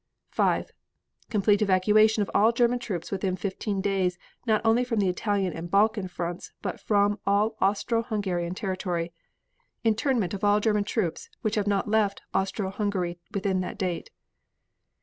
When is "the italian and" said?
4.99-5.69